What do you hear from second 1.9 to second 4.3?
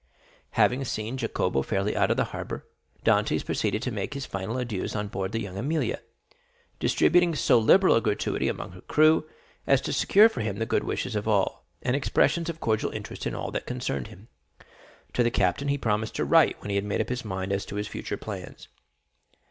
out of the harbor, Dantès proceeded to make his